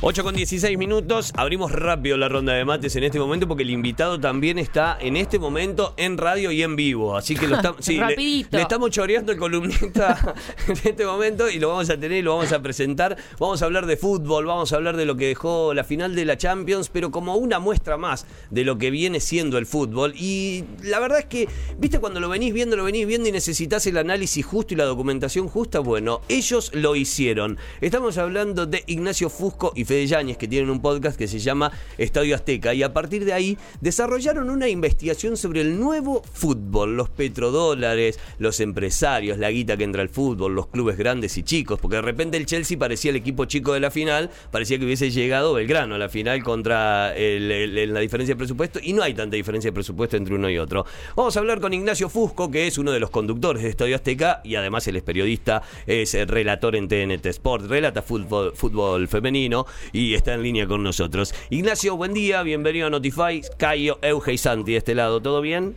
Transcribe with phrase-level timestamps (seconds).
[0.00, 3.70] 8 con 16 minutos, abrimos rápido la ronda de mates en este momento porque el
[3.70, 7.16] invitado también está en este momento en radio y en vivo.
[7.16, 10.36] Así que lo estamos, sí, le, le estamos choreando el columnista
[10.68, 13.16] en este momento y lo vamos a tener y lo vamos a presentar.
[13.40, 16.24] Vamos a hablar de fútbol, vamos a hablar de lo que dejó la final de
[16.26, 20.14] la Champions, pero como una muestra más de lo que viene siendo el fútbol.
[20.16, 23.84] Y la verdad es que, viste, cuando lo venís viendo, lo venís viendo y necesitas
[23.88, 27.58] el análisis justo y la documentación justa, bueno, ellos lo hicieron.
[27.80, 31.72] Estamos hablando de Ignacio Fusco y Fede Yáñez, que tienen un podcast que se llama
[31.96, 37.08] Estadio Azteca, y a partir de ahí desarrollaron una investigación sobre el nuevo fútbol, los
[37.08, 41.96] petrodólares, los empresarios, la guita que entra al fútbol, los clubes grandes y chicos, porque
[41.96, 45.54] de repente el Chelsea parecía el equipo chico de la final, parecía que hubiese llegado
[45.54, 47.48] Belgrano a la final contra el-
[47.94, 50.84] la diferencia de presupuesto, y no hay tanta diferencia de presupuesto entre uno y otro.
[51.16, 54.42] Vamos a hablar con Ignacio Fusco, que es uno de los conductores de Estadio Azteca,
[54.44, 60.34] y además él es periodista, es relator en TNT Sport, relata fútbol femenino y está
[60.34, 61.34] en línea con nosotros.
[61.50, 63.42] Ignacio, buen día, bienvenido a Notify.
[63.58, 65.76] Cayo, Euge y Santi de este lado, ¿todo bien?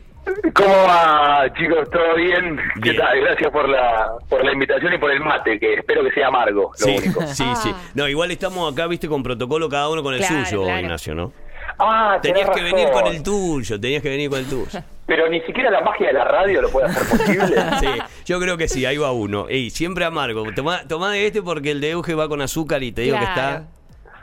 [0.53, 1.89] ¿Cómo va, chicos?
[1.91, 2.55] ¿Todo bien?
[2.83, 2.97] ¿Qué Bien.
[2.97, 3.19] tal?
[3.21, 6.71] Gracias por la, por la invitación y por el mate, que espero que sea amargo,
[6.79, 7.25] lo Sí, único.
[7.27, 7.73] sí, sí.
[7.95, 10.79] No, igual estamos acá, viste, con protocolo cada uno con el Claro, suyo, claro.
[10.81, 11.33] Ignacio, ¿no?
[11.79, 14.67] Ah, Tenías que venir con el tuyo, tenías que venir con el tuyo.
[15.07, 17.55] Pero ni siquiera la magia de la radio lo puede hacer posible.
[17.79, 17.87] Sí,
[18.25, 19.47] yo creo que sí, ahí va uno.
[19.49, 20.45] Ey, siempre amargo.
[20.53, 23.23] Tomá, tomá de este porque el de Euge va con azúcar y te digo que
[23.23, 23.63] está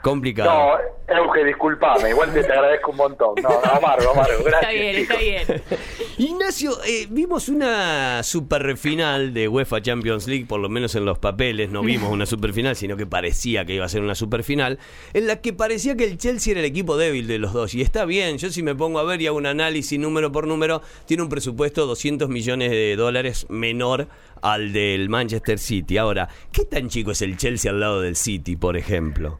[0.01, 0.49] complicado.
[0.49, 3.35] No, Euge, disculpame, igual te, te agradezco un montón.
[3.41, 4.61] No, no, amargo, amargo, gracias.
[4.61, 5.17] Está bien, chicos.
[5.19, 5.79] está bien.
[6.19, 11.17] Ignacio, eh, vimos una super final de UEFA Champions League, por lo menos en los
[11.17, 14.43] papeles, no vimos una super final, sino que parecía que iba a ser una super
[14.43, 14.79] final,
[15.13, 17.73] en la que parecía que el Chelsea era el equipo débil de los dos.
[17.73, 20.45] Y está bien, yo si me pongo a ver y hago un análisis número por
[20.45, 24.07] número, tiene un presupuesto de 200 millones de dólares menor
[24.41, 25.97] al del Manchester City.
[25.97, 29.39] Ahora, ¿qué tan chico es el Chelsea al lado del City, por ejemplo?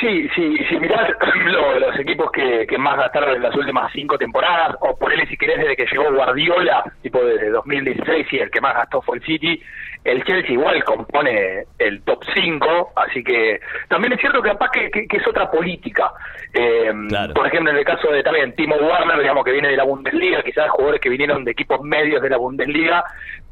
[0.00, 1.10] Sí, sí, si mirás
[1.46, 5.26] lo- los equipos que, que más gastaron en las últimas cinco temporadas, o por él
[5.28, 9.16] si querés desde que llegó Guardiola, tipo desde 2016, y el que más gastó fue
[9.16, 9.60] el City,
[10.04, 14.90] el Chelsea igual compone el top 5, así que también es cierto que capaz que,
[14.90, 16.12] que- que es otra política.
[16.52, 17.32] Eh, Claro.
[17.34, 20.42] Por ejemplo, en el caso de también Timo Werner, digamos que viene de la Bundesliga,
[20.42, 23.04] quizás jugadores que vinieron de equipos medios de la Bundesliga,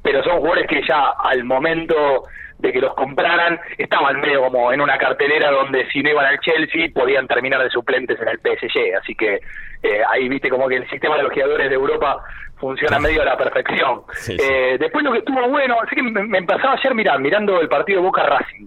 [0.03, 2.25] pero son jugadores que ya al momento
[2.59, 6.41] de que los compraran estaban medio como en una cartelera donde si no iban al
[6.41, 9.41] Chelsea podían terminar de suplentes en el PSG, así que
[9.83, 12.19] eh, ahí viste como que el sistema de los jugadores de Europa
[12.59, 14.01] funciona medio a la perfección.
[14.15, 14.39] Sí, sí.
[14.43, 17.69] Eh, después lo que estuvo bueno, así que me, me pasaba ayer mirar, mirando el
[17.69, 18.67] partido Boca Racing.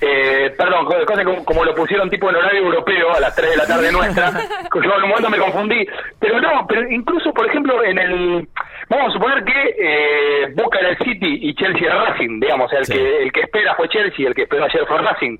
[0.00, 3.50] Eh, perdón, co- cosa como, como lo pusieron tipo en horario europeo a las 3
[3.50, 4.30] de la tarde nuestra,
[4.74, 5.86] yo en un momento me confundí,
[6.18, 8.48] pero no, pero incluso por ejemplo en el,
[8.88, 12.84] vamos a suponer que eh, Boca era el City y Chelsea era Racing, digamos, el
[12.84, 12.92] Sí.
[12.94, 15.36] que el que espera fue Chelsea, el que esperó ayer fue Racing.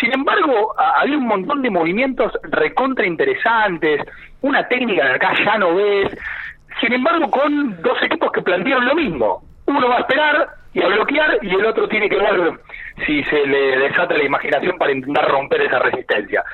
[0.00, 4.02] Sin embargo, a- había un montón de movimientos recontra interesantes,
[4.42, 6.16] una técnica que acá ya no ves,
[6.80, 9.42] sin embargo con dos equipos que plantearon lo mismo.
[9.66, 12.52] Uno va a esperar y a bloquear y el otro tiene que ver
[13.06, 16.44] si se le desata la imaginación para intentar romper esa resistencia.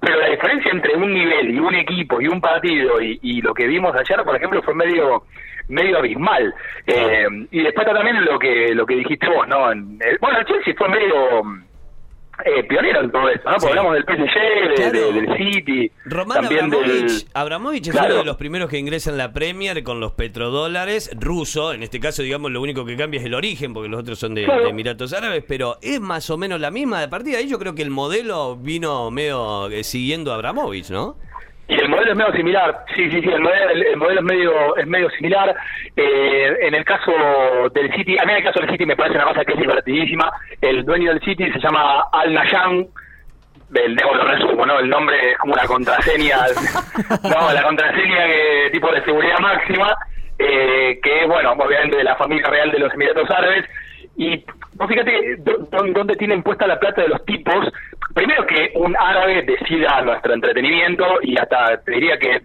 [0.00, 3.52] Pero la diferencia entre un nivel y un equipo y un partido y, y lo
[3.52, 5.24] que vimos ayer, por ejemplo, fue medio
[5.68, 6.52] medio abismal.
[6.86, 9.70] Eh, y después también lo que lo que dijiste vos, ¿no?
[9.70, 11.42] En- eh, bueno, el Chelsea fue medio
[12.44, 13.56] eh, pionero en todo esto, ¿no?
[13.56, 13.78] Porque Sí.
[13.78, 15.12] hablamos del PSG, de- Claro.
[15.12, 17.28] de- del City, Román también Abramovich, del...
[17.34, 18.06] Abramovich es Claro.
[18.14, 21.72] uno de los primeros que ingresa en la Premier con los petrodólares ruso.
[21.72, 24.34] En este caso, digamos, lo único que cambia es el origen, porque los otros son
[24.34, 24.64] de, Claro.
[24.64, 27.00] de Emiratos Árabes, pero es más o menos la misma.
[27.00, 31.16] De partida ahí yo creo que el modelo vino medio eh, siguiendo a Abramovich, ¿no?
[31.70, 34.26] Y el modelo es medio similar, sí, sí, sí, el modelo, el, el modelo es
[34.26, 35.54] medio es medio similar.
[35.96, 37.12] Eh, en el caso
[37.72, 39.58] del City, a mí en el caso del City me parece una cosa que es
[39.60, 40.30] divertidísima.
[40.60, 42.86] El dueño del City se llama Al Nayan,
[43.72, 44.80] el, de- lo resumo, ¿no?
[44.80, 46.38] El nombre es como una contraseña,
[47.22, 49.94] no, la contraseña que, tipo de seguridad máxima,
[50.40, 53.64] eh, que es, bueno, obviamente de la familia real de los Emiratos Árabes.
[54.16, 54.44] Y
[54.74, 57.68] vos fíjate dó- dó- dónde tienen puesta la plata de los tipos.
[58.14, 62.40] Primero que un árabe decida nuestro entretenimiento y hasta te diría que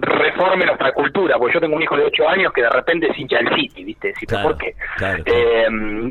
[0.00, 3.18] reforme nuestra cultura, porque yo tengo un hijo de 8 años que de repente es
[3.18, 4.08] hincha del City, ¿viste?
[4.08, 4.74] Decís, ¿pero Claro, ¿Por qué?
[4.96, 5.38] claro, claro.
[5.38, 6.10] Eh,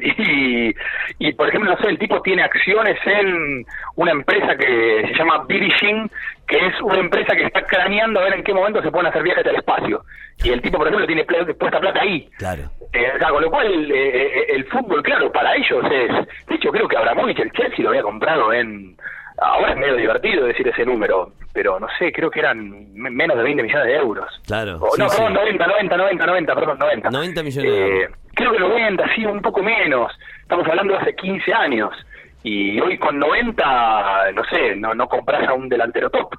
[1.19, 3.65] y, y, por ejemplo, no sé, el tipo tiene acciones en
[3.95, 6.09] una empresa que se llama Virgin,
[6.51, 9.23] que es una empresa que está craneando a ver en qué momento se pueden hacer
[9.23, 10.03] viajes al espacio.
[10.43, 12.29] Y el tipo, por ejemplo, tiene puesta plata ahí.
[12.37, 12.63] Claro.
[12.91, 16.47] Eh, o sea, con lo cual, eh, eh, el fútbol, claro, para ellos es.
[16.47, 18.97] De hecho, creo que Abramovich, el Chelsea, lo había comprado en.
[19.39, 23.43] ahora es medio divertido decir ese número, pero no sé, creo que eran menos de
[23.43, 24.41] 20 millones de euros.
[24.45, 24.73] Claro.
[24.97, 27.09] no, perdón, 90, 90, 90, 90, perdón, 90.
[27.11, 28.17] 90 millones de euros.
[28.33, 30.11] Creo que 90, sí, un poco menos.
[30.41, 31.93] Estamos hablando de hace 15 años.
[32.43, 36.33] Y hoy con 90, no sé, no, no compras a un delantero top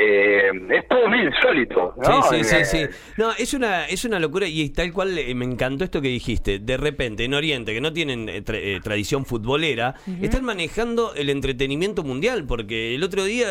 [0.00, 1.94] eh, es todo muy insólito.
[1.96, 2.22] ¿no?
[2.22, 5.44] Sí, sí, sí, eh, No, es una, es una locura y tal cual eh, me
[5.44, 6.60] encantó esto que dijiste.
[6.60, 12.44] De repente, en Oriente, que no tienen eh, tradición futbolera, están manejando el entretenimiento mundial,
[12.46, 13.48] porque el otro día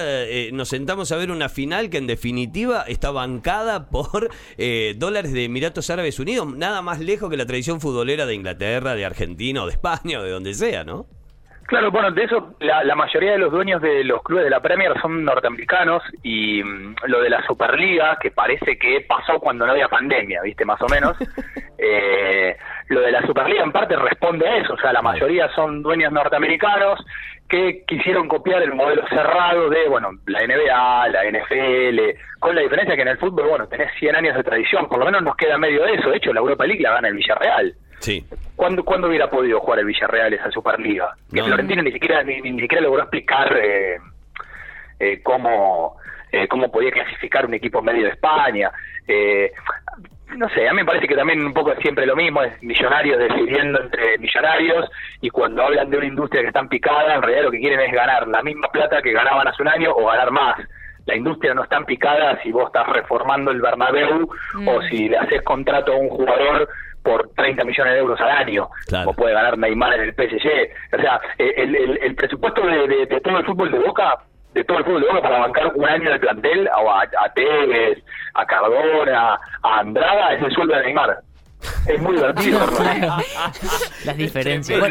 [0.54, 4.30] nos sentamos a ver una final que en definitiva está bancada por
[4.96, 9.06] dólares de Emiratos Árabes Unidos, nada más lejos que la tradición futbolera de Inglaterra, de
[9.06, 11.08] Argentina o de España o de donde sea, ¿no?
[11.68, 14.94] Claro, bueno, de eso la, mayoría de los dueños de los clubes de la Premier
[15.02, 19.90] son norteamericanos y mm, lo de la Superliga, que parece que pasó cuando no había
[19.90, 20.64] pandemia, ¿viste?
[20.64, 21.18] Más o menos.
[21.78, 22.56] eh,
[22.88, 26.14] lo de la Superliga en parte responde a eso, o sea, la mayoría son dueños
[26.14, 27.06] norteamericanos
[27.50, 32.96] que quisieron copiar el modelo cerrado de, bueno, la NBA, la NFL, con la diferencia
[32.96, 35.58] que en el fútbol, bueno, tenés 100 años de tradición, por lo menos nos queda
[35.58, 37.76] medio de eso, de hecho la Europa League la gana el Villarreal.
[38.00, 38.26] Sí.
[38.56, 41.16] ¿Cuándo, ¿Cuándo hubiera podido jugar el Villarreal esa Superliga?
[41.34, 43.98] Que Florentino ni siquiera ni, siquiera logró explicar eh,
[45.00, 45.98] eh, cómo,
[46.32, 48.72] eh, cómo podía clasificar un equipo medio de España.
[49.08, 49.52] Eh,
[50.36, 52.62] no sé, a mí me parece que también un poco es siempre lo mismo, es
[52.62, 54.90] millonarios decidiendo entre millonarios
[55.22, 57.80] y cuando hablan de una industria que está en picada, en realidad lo que quieren
[57.80, 60.58] es ganar la misma plata que ganaban hace un año o ganar más.
[61.06, 64.30] La industria no está en picada si vos estás reformando el Bernabéu
[64.68, 64.90] o mm.
[64.90, 66.68] si le haces contrato a un jugador
[67.08, 70.98] por 30 millones de euros al año, como puede ganar Neymar en el PSG.
[70.98, 71.74] O sea, el,
[72.04, 74.20] el, presupuesto de, todo el fútbol de Boca,
[74.54, 78.04] de todo el fútbol de Boca para bancar un año de plantel, a, a Tevez,
[78.34, 81.18] a Cardona, a Andrada, es el sueldo de Neymar.
[81.88, 82.60] Es muy divertido.
[84.06, 84.82] Las diferencias.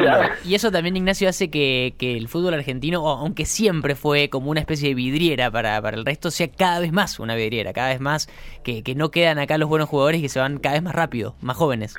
[0.45, 4.89] y eso también, Ignacio, hace que, el fútbol argentino, aunque siempre fue como una especie
[4.91, 8.29] de vidriera para, para el resto, sea cada vez más una vidriera, cada vez más
[8.65, 10.95] que, que no quedan acá los buenos jugadores y que se van cada vez más
[10.95, 11.97] rápido, más jóvenes.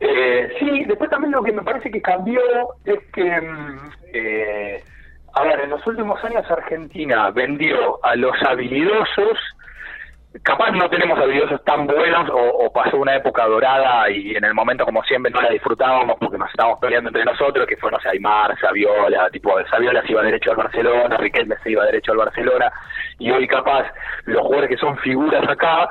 [0.00, 2.40] Eh, sí, después también lo que me parece que cambió
[2.84, 4.84] es que, mm, eh,
[5.32, 9.38] a ver, en los últimos años Argentina vendió a los habilidosos
[10.42, 14.84] capaz no tenemos habilidosos tan buenos o, pasó una época dorada y en el momento
[14.84, 18.08] como siempre no la disfrutábamos porque nos estábamos peleando entre nosotros, que fue, no sé,
[18.08, 22.72] Aymar, Saviola, tipo Saviola se iba derecho al Barcelona, Riquelme se iba derecho al Barcelona
[23.18, 23.86] y hoy capaz
[24.24, 25.88] los jugadores que son figuras acá,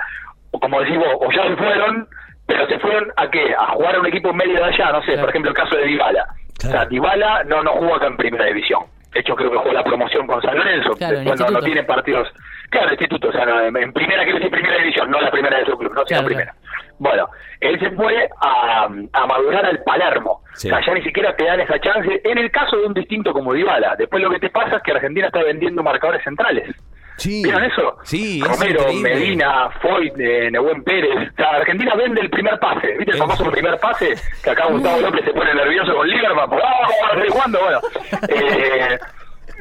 [0.51, 2.07] o como decimos, o ya se fueron,
[2.45, 3.55] pero se fueron a qué?
[3.57, 5.85] A jugar a un equipo medio de allá, no sé, por ejemplo el caso de
[5.85, 6.25] Dybala.
[6.65, 8.83] O sea, Dybala no, no jugó acá en primera división.
[9.13, 10.93] De hecho, creo que jugó la promoción con San Lorenzo.
[10.97, 12.27] Después no, no tiene partidos
[12.73, 15.77] Claro, instituto, o sea, en primera, quiero decir primera división, no la primera de su
[15.77, 16.55] club, no, sino primera.
[16.97, 17.29] Bueno,
[17.59, 20.41] él se fue a, a madurar al Palermo.
[20.41, 22.19] O sea, ya ni siquiera te dan esa chance.
[22.23, 24.91] En el caso de un distinto como Dybala, después lo que te pasa es que
[24.91, 26.75] Argentina está vendiendo marcadores centrales.
[27.17, 27.43] Sí.
[27.43, 27.95] ¿Vieron eso?
[28.05, 31.29] Sí, Romero, Medina, Foyt, eh, Nehuen Pérez.
[31.31, 32.87] O sea, Argentina vende el primer pase.
[32.97, 34.15] ¿Viste el famoso primer pase?
[34.43, 36.49] Que acá Gustavo López se pone nervioso con Lieberman.
[36.49, 37.59] ¡Oh, cuándo?
[37.59, 37.79] Bueno.
[38.29, 38.97] Eh,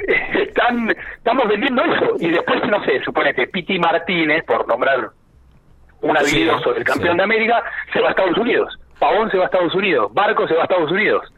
[0.06, 5.10] están estamos vendiendo eso y después no sé supone que Piti Martínez por nombrar
[6.00, 7.62] un habilidoso del campeón de América
[7.92, 10.64] se va a Estados Unidos Pavón se va a Estados Unidos Barco se va a
[10.64, 11.32] Estados Unidos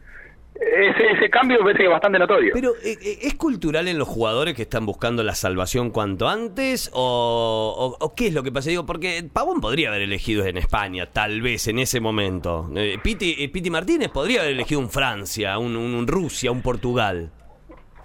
[0.55, 2.51] ese, ese cambio me parece que es bastante notorio.
[2.53, 6.89] Pero, eh, eh, ¿es cultural en los jugadores que están buscando la salvación cuanto antes?
[6.93, 8.69] O, o, qué es lo que pasa?
[8.69, 12.69] Digo, porque Pavón podría haber elegido en España, tal vez en ese momento.
[12.73, 17.31] Eh, Piti, Piti Martínez podría haber elegido un Francia, un, un Rusia, un Portugal.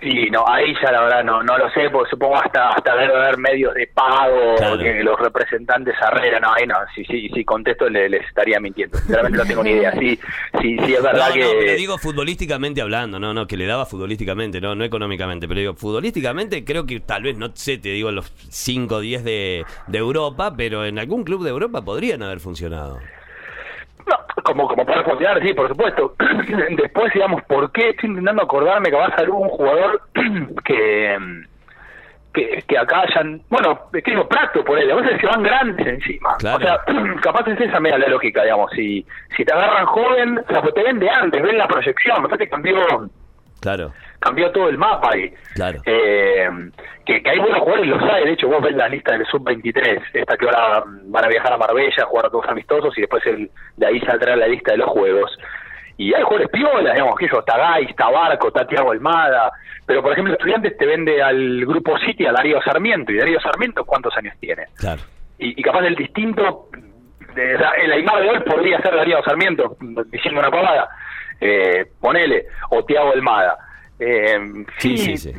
[0.01, 3.11] Sí, no, ahí ya la verdad no no lo sé, porque supongo hasta hasta ver,
[3.13, 7.89] ver medios de pago, que los representantes arreglan, no, ahí no, si, si, si contesto
[7.89, 10.19] le, les estaría mintiendo, sinceramente no tengo ni idea, sí,
[10.61, 11.41] sí, sí es verdad que...
[11.41, 15.61] No, pero digo futbolísticamente hablando, no, no, que le daba futbolísticamente, no, no económicamente, pero
[15.61, 19.65] digo, futbolísticamente creo que tal vez, no sé, te digo los 5 o 10 de,
[19.87, 23.01] de Europa, pero en algún club de Europa podrían haber funcionado
[24.51, 26.15] como, como para funcionar, sí, por supuesto.
[26.77, 30.03] Después, digamos, ¿por qué estoy intentando acordarme que va a salir un jugador
[30.65, 31.19] que,
[32.35, 35.43] que, que acá hayan, bueno, es que digo, Prato por él, a veces se van
[35.43, 36.35] grandes encima.
[36.35, 36.81] O sea,
[37.23, 40.75] capaz es esa media la lógica, digamos, si, si te agarran joven, o sea, pues
[40.75, 42.77] te ven de antes, ven la proyección, me parece que cambió,
[43.61, 43.93] claro.
[44.21, 45.33] Cambió todo el mapa ahí.
[45.55, 45.81] Claro.
[45.85, 46.49] Eh,
[47.05, 50.37] que, hay buenos jugadores, lo sabe, de hecho vos ves la lista del sub-23, esta
[50.37, 53.51] que ahora van a viajar a Marbella, a jugar a todos amistosos y después el,
[53.77, 55.37] de ahí saldrá la lista de los juegos.
[55.97, 59.51] Y hay jugadores piolas, digamos, que eso, Tagay, está Barco, está Tiago Almada,
[59.85, 63.85] pero por ejemplo Estudiantes te vende al Grupo City a Darío Sarmiento, y Darío Sarmiento
[63.85, 64.67] ¿cuántos años tiene?
[64.77, 65.03] Claro.
[65.39, 66.69] Y, capaz el distinto,
[67.35, 70.89] de, el Aymar de hoy podría ser Darío Sarmiento, diciendo una pavada,
[71.41, 73.59] eh, ponele, o Tiago Almada
[74.03, 74.39] Eh,
[74.79, 75.33] sí, Sí, sí,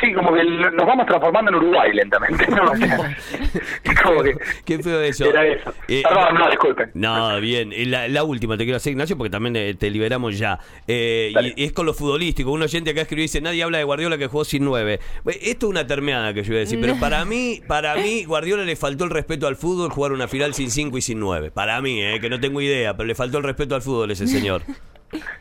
[0.00, 2.46] sí, como que nos vamos transformando en Uruguay lentamente.
[2.48, 2.62] ¿no?
[2.72, 3.16] O sea,
[3.84, 5.24] es como que Qué feo eso.
[5.26, 5.72] era eso.
[5.88, 6.90] Eh, Perdón, no, disculpen.
[6.94, 7.72] No, bien.
[7.72, 10.58] Y La, la última te quiero hacer, Ignacio, porque también eh, te liberamos ya.
[10.86, 12.52] Eh, y es con lo futbolístico.
[12.52, 15.00] Un oyente acá escribió y dice, nadie habla de Guardiola que jugó sin nueve.
[15.26, 18.64] Esto es una termeada que yo iba a decir, pero para mí, para mí, Guardiola
[18.64, 21.50] le faltó el respeto al fútbol jugar una final sin cinco y sin nueve.
[21.50, 24.26] Para mí, eh, que no tengo idea, pero le faltó el respeto al fútbol ese
[24.28, 24.62] señor.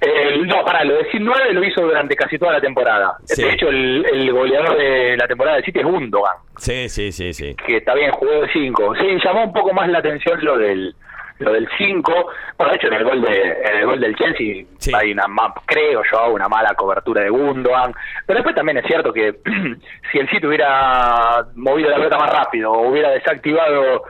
[0.02, 3.16] Eh, no, para lo de 19 lo hizo durante casi toda la temporada.
[3.26, 3.42] Sí.
[3.44, 7.34] De hecho, el, el goleador de la temporada del City es Gundogan, Sí, sí, sí,
[7.34, 7.56] sí.
[7.66, 8.96] que está bien, jugó de 5.
[8.96, 10.94] Sí, llamó un poco más la atención lo del
[11.40, 12.14] lo del 5.
[12.58, 14.92] Bueno, de hecho, en el gol de en el gol del Chelsea Sí.
[14.96, 15.26] hay una,
[15.66, 17.94] creo yo, una mala cobertura de Gundogan.
[18.26, 19.34] Pero después también es cierto que
[20.12, 24.04] si el City hubiera movido la pelota más rápido o hubiera desactivado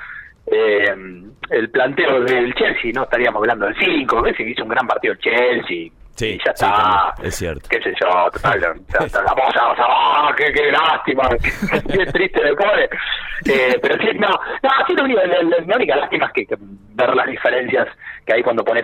[0.48, 0.94] eh,
[1.50, 4.22] el planteo del Chelsea, no estaríamos hablando del 5.
[4.22, 5.92] Messi hizo un gran partido el Chelsea.
[6.16, 6.68] Sí, y ya sí, está.
[7.16, 7.68] también, es cierto.
[7.70, 11.28] Qué sé yo, total, la cosa, o sea, ¡ah, qué, qué lástima,
[11.92, 12.84] qué, triste me pone.
[13.46, 16.46] Eh, pero sí, no, no, sí, lo único, la, la- la única lástima es que,
[16.46, 17.88] que ver las diferencias
[18.28, 18.84] que hay cuando pones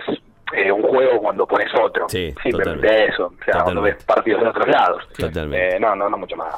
[0.52, 2.08] eh, un juego cuando pones otro.
[2.08, 5.08] Sí, Simplemente eso, o sea, cuando ves partidos de otros lados.
[5.16, 5.76] Totalmente.
[5.76, 6.56] Eh, no, no, no mucho más.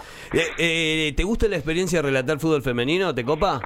[0.56, 3.14] Eh, ¿Te gusta la experiencia de relatar fútbol femenino?
[3.14, 3.60] ¿Te copa?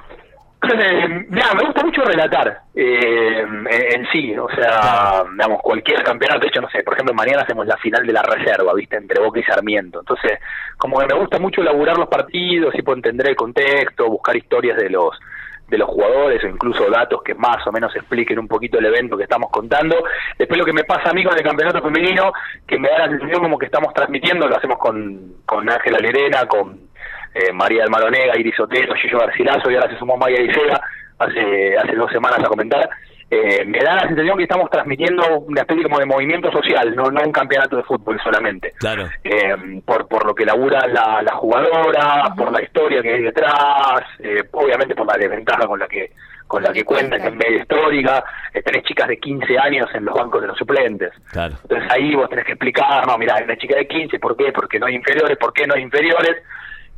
[1.29, 3.45] Mira, me gusta mucho relatar eh,
[3.93, 7.67] en, sí, o sea, digamos, cualquier campeonato, de hecho, no sé, por ejemplo, mañana hacemos
[7.67, 8.97] la final de la reserva, ¿viste?
[8.97, 9.99] Entre Boca y Sarmiento.
[9.99, 10.39] Entonces,
[10.77, 14.89] como que me gusta mucho elaborar los partidos puedo entender el contexto, buscar historias de
[14.89, 15.19] los
[15.67, 19.17] de los jugadores o incluso datos que más o menos expliquen un poquito el evento
[19.17, 19.97] que estamos contando.
[20.37, 22.31] Después lo que me pasa a mí con el campeonato femenino,
[22.65, 26.45] que me da la sensación como que estamos transmitiendo, lo hacemos con, con Ángela Lerena,
[26.45, 26.87] con
[27.33, 30.79] eh, María del Maronega, Iris Otero, Gillo Garcilaso y ahora se sumó Maya Isega
[31.19, 32.89] hace, hace dos semanas a comentar.
[33.29, 37.11] Eh, me da la sensación que estamos transmitiendo una especie como de movimiento social, no,
[37.11, 38.71] no un campeonato de fútbol solamente.
[38.79, 39.09] Claro.
[39.23, 44.03] Eh, por, por lo que labura la, la jugadora, por la historia que hay detrás,
[44.19, 46.11] eh, obviamente por la desventaja con la que
[46.47, 50.05] con la que cuentan, que es medio histórica, eh, tenés chicas de 15 años en
[50.05, 51.11] los bancos de los suplentes.
[51.29, 51.55] Claro.
[51.63, 54.53] Entonces ahí vos tenés que explicar, no, mira, hay una chica de 15, ¿por qué?
[54.53, 56.37] Porque no hay inferiores, ¿por qué no hay inferiores?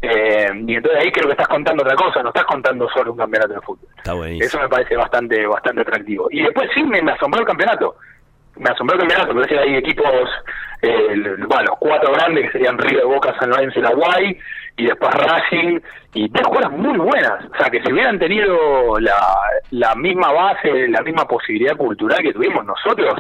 [0.02, 3.18] Eh, y entonces ahí creo que estás contando otra cosa, no estás contando solo un
[3.18, 3.90] campeonato de fútbol.
[3.98, 4.14] Está.
[4.46, 6.28] Eso me parece bastante bastante atractivo.
[6.32, 7.96] Y después sí me, me asombró el campeonato.
[8.58, 10.30] Me asombró el campeonato, me parece que hay equipos,
[10.82, 11.08] eh,
[11.48, 14.40] bueno, los cuatro grandes que serían River, Boca, San Lorenzo y la Guay,
[14.78, 15.80] y después Racing,
[16.14, 17.46] y tres jugadas muy buenas.
[17.54, 19.16] O sea, que si hubieran tenido la,
[19.72, 23.14] la misma base, la misma posibilidad cultural que tuvimos nosotros,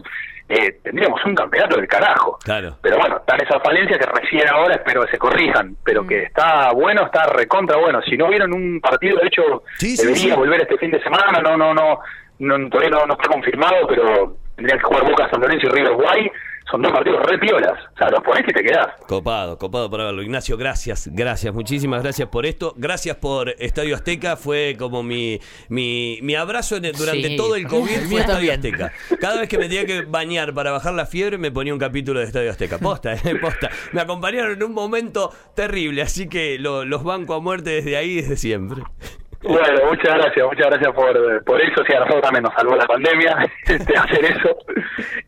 [0.50, 2.39] eh, tendríamos un campeonato del carajo.
[2.43, 2.75] Claro.
[2.81, 6.07] Pero bueno, están esas falencias que recién ahora espero que se corrijan, pero Mm.
[6.07, 8.01] que está bueno, está recontra bueno.
[8.01, 10.39] Si no vieron un partido, de hecho, Sí, sí, debería sí.
[10.39, 12.00] volver este fin de semana, no, no, no,
[12.39, 15.94] no todavía no, no está confirmado, pero tendrían que jugar Boca, San Lorenzo y River
[15.94, 16.32] Guay.
[16.70, 17.74] Son dos partidos re piolas.
[17.96, 18.89] O sea, los ponés y te quedás.
[19.08, 20.22] Copado, copado para verlo.
[20.22, 22.75] Ignacio, gracias, gracias, muchísimas gracias por esto.
[22.78, 24.36] Gracias por Estadio Azteca.
[24.38, 25.39] Fue como mi,
[25.70, 27.36] mi, mi abrazo en el- durante Sí.
[27.38, 28.75] todo el COVID fue Estadio también.
[28.84, 28.94] Azteca.
[29.20, 32.20] Cada vez que me tenía que bañar para bajar la fiebre, me ponía un capítulo
[32.20, 32.78] de Estadio Azteca.
[32.78, 33.72] Posta, eh, posta.
[33.94, 38.18] Me acompañaron en un momento terrible, así que lo- los banco a muerte desde ahí,
[38.18, 38.84] desde siempre.
[39.41, 41.81] Bueno, muchas gracias, muchas gracias por, por eso.
[41.88, 44.58] Sí, a nosotros también nos salvó la pandemia de hacer eso.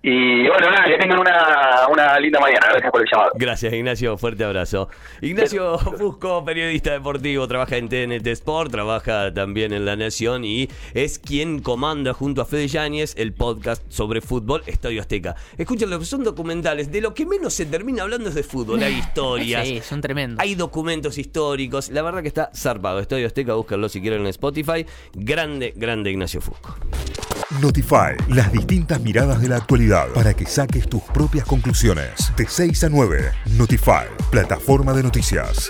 [0.01, 2.67] Y bueno, nada, que tengan una, una linda mañana.
[2.71, 3.31] Gracias por el llamado.
[3.35, 4.17] Gracias, Ignacio.
[4.17, 4.89] Fuerte abrazo.
[5.21, 11.17] Ignacio Fusco, periodista deportivo, trabaja en TNT Sport, trabaja también en La Nación y es
[11.17, 15.35] quien comanda junto a Fede Yáñez el podcast sobre fútbol Estadio Azteca.
[15.57, 16.91] Escúchenlo, son documentales.
[16.91, 18.83] De lo que menos se termina hablando es de fútbol.
[18.83, 19.65] Hay historias.
[19.65, 20.39] Sí, son tremendos.
[20.41, 21.89] Hay documentos históricos.
[21.91, 22.99] La verdad que está zarpado.
[22.99, 24.85] Estadio Azteca, búsquenlo si quieren en Spotify.
[25.13, 26.75] Grande, grande Ignacio Fusco.
[27.61, 32.31] Notify, las distintas miradas de la actualidad para que saques tus propias conclusiones.
[32.37, 35.67] De 6 a 9, Notify, plataforma de noticias.